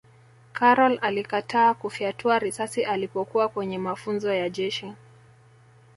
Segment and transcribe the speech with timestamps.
[0.53, 4.93] karol alikataa kufyatua risasi alipokuwa kwenye mafunzo ya jeshi